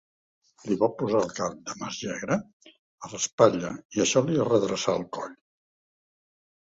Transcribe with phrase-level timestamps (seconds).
[0.69, 5.41] Li va posar el cap de Mesgegra a l'espatlla i això li redreçà el coll.